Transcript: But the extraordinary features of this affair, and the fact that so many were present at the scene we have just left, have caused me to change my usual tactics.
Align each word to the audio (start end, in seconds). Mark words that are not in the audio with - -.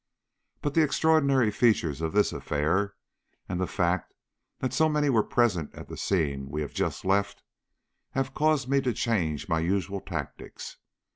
But 0.63 0.73
the 0.73 0.81
extraordinary 0.81 1.51
features 1.51 2.01
of 2.01 2.11
this 2.11 2.33
affair, 2.33 2.95
and 3.47 3.61
the 3.61 3.67
fact 3.67 4.15
that 4.57 4.73
so 4.73 4.89
many 4.89 5.11
were 5.11 5.21
present 5.21 5.75
at 5.75 5.89
the 5.89 5.95
scene 5.95 6.49
we 6.49 6.61
have 6.61 6.73
just 6.73 7.05
left, 7.05 7.43
have 8.13 8.33
caused 8.33 8.67
me 8.67 8.81
to 8.81 8.93
change 8.93 9.47
my 9.47 9.59
usual 9.59 10.01
tactics. 10.01 10.77